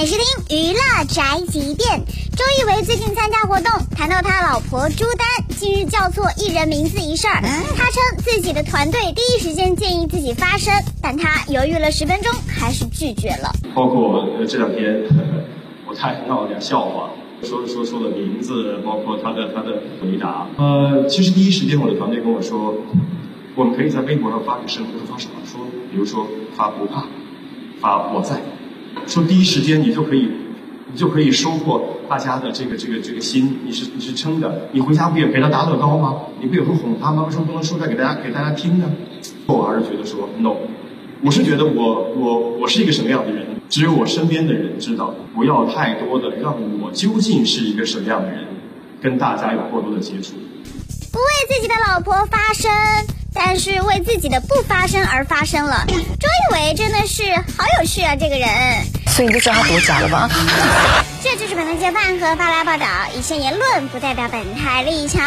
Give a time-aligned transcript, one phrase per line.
[0.00, 2.02] 欢迎收听娱乐宅急便。
[2.32, 7.42] 周一围最近参加活动，谈到他老婆朱丹近日叫错艺人名字一事儿，
[7.76, 10.72] 他称自己的团队第一时间建议自己发声，
[11.02, 13.52] 但他犹豫了十分钟，还是拒绝了。
[13.74, 15.02] 包括呃这两天，
[15.86, 17.10] 我太闹了点笑话，
[17.42, 20.46] 说说说的名字，包括他的他的回答。
[20.56, 22.74] 呃，其实第一时间我的团队跟我说，
[23.54, 25.34] 我们可以在微博上发个声，我说发什么？
[25.44, 25.60] 说
[25.92, 26.26] 比如说
[26.56, 27.04] 发不怕，
[27.82, 28.40] 发我在，
[29.06, 30.28] 说第一时间你就可以，
[30.92, 36.16] 你就可以收获大家的这个这个这个心，你是你是撑的，你回家不也陪他打乐高吗？
[36.40, 37.24] 你不也会哄他吗？
[37.24, 38.90] 为什么不能说出来给大家给大家听呢？
[39.46, 40.54] 我还是觉得说 no，
[41.22, 48.46] 我是觉得我我我是一个什么样的人，只有我身边的人知道，不要太多的让我究竟是一个什么样的人，
[49.00, 50.34] 跟大家有过多的接触。
[51.12, 52.70] 不为自己的老婆发声，
[53.42, 55.84] 但是为自己的不发声而发声了。
[55.88, 58.48] 周一围真的是好有趣啊，这个人。
[59.06, 60.28] 所以你就知道他多假了吧？
[61.24, 65.22] 这就是本台街饭和发来报道，以上言论不代表本台立场。